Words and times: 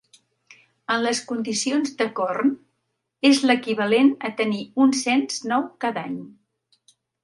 En 0.95 1.03
les 1.07 1.21
condicions 1.31 1.93
d'Acorn, 1.99 2.55
és 3.33 3.45
l'equivalent 3.51 4.13
a 4.31 4.35
tenir 4.43 4.67
un 4.87 4.99
cens 5.07 5.43
nou 5.55 5.73
cada 5.87 6.11
any. 6.13 6.23